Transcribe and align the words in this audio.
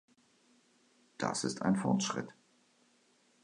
Das 1.19 1.43
ist 1.43 1.61
ein 1.61 1.75
Fortschritt. 1.75 2.29